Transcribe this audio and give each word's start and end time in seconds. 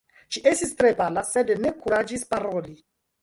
Ŝi 0.35 0.41
estis 0.51 0.71
tre 0.79 0.91
pala, 1.01 1.23
sed 1.33 1.53
ne 1.65 1.73
kuraĝis 1.83 2.25
paroli. 2.33 2.75